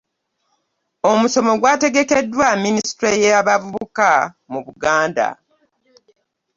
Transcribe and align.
Omusomo 1.11 1.51
gwategekeddwa 1.61 2.47
minisitule 2.63 3.15
y'abavubuka 3.25 4.09
mu 4.51 4.59
Buganda 4.65 5.27